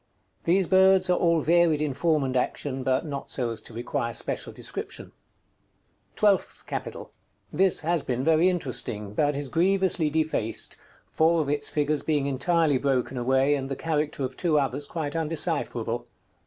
These 0.45 0.65
birds 0.65 1.11
are 1.11 1.17
all 1.19 1.41
varied 1.41 1.79
in 1.79 1.93
form 1.93 2.23
and 2.23 2.35
action, 2.35 2.81
but 2.81 3.05
not 3.05 3.29
so 3.29 3.51
as 3.51 3.61
to 3.61 3.73
require 3.75 4.13
special 4.13 4.51
description.§ 4.51 5.05
XCV. 5.09 6.15
TWELFTH 6.15 6.63
CAPITAL. 6.65 7.11
This 7.53 7.81
has 7.81 8.01
been 8.01 8.23
very 8.23 8.49
interesting, 8.49 9.13
but 9.13 9.35
is 9.35 9.47
grievously 9.47 10.09
defaced, 10.09 10.75
four 11.11 11.39
of 11.39 11.49
its 11.49 11.69
figures 11.69 12.01
being 12.01 12.25
entirely 12.25 12.79
broken 12.79 13.15
away, 13.15 13.53
and 13.53 13.69
the 13.69 13.75
character 13.75 14.23
of 14.23 14.35
two 14.35 14.57
others 14.59 14.87
quite 14.87 15.15
undecipherable. 15.15 16.07